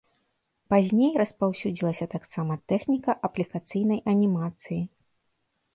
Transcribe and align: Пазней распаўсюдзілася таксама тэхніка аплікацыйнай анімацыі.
Пазней 0.73 1.11
распаўсюдзілася 1.21 2.05
таксама 2.15 2.53
тэхніка 2.75 3.11
аплікацыйнай 3.31 3.99
анімацыі. 4.17 4.81